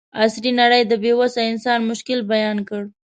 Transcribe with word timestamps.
عصري 0.21 0.51
نړۍ 0.61 0.81
د 0.87 0.93
بې 1.03 1.11
وسه 1.19 1.41
انسان 1.51 1.79
مشکل 1.89 2.19
بیان 2.31 2.57
کړ. 2.69 2.83